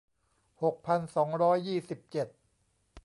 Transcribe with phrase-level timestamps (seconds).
[0.63, 2.27] หกพันสองร้อยยี่สิบเจ็ด